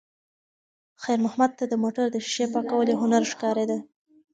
خیر 1.03 1.19
محمد 1.25 1.51
ته 1.57 1.65
د 1.67 1.73
موټر 1.83 2.05
د 2.11 2.17
ښیښې 2.25 2.45
پاکول 2.53 2.85
یو 2.89 3.01
هنر 3.03 3.23
ښکارېده. 3.31 3.77